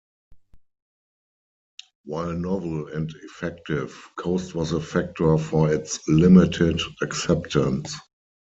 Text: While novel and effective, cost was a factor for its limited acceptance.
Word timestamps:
While 2.05 2.33
novel 2.33 2.87
and 2.87 3.07
effective, 3.23 3.93
cost 4.15 4.55
was 4.55 4.71
a 4.71 4.81
factor 4.81 5.37
for 5.37 5.71
its 5.71 5.99
limited 6.07 6.81
acceptance. 7.03 7.93